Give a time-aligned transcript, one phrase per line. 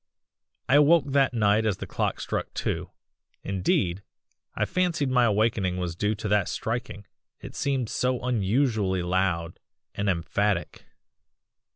[0.67, 2.89] "I awoke that night as the clock struck two
[3.43, 4.01] indeed,
[4.55, 7.05] I fancied my awakening was due to that striking,
[7.39, 9.59] it seemed so unusually loud
[9.93, 10.85] and emphatic.